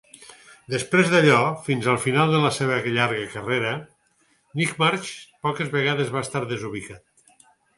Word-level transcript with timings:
Després 0.73 1.09
d'allò, 1.11 1.41
fins 1.67 1.89
al 1.91 1.99
final 2.05 2.33
de 2.35 2.39
la 2.45 2.51
seva 2.55 2.79
llarga 2.95 3.27
carrera, 3.35 3.75
Nightmarch 4.61 5.13
poques 5.49 5.71
vegades 5.77 6.11
va 6.17 6.25
estar 6.29 6.43
desubicat. 6.55 7.07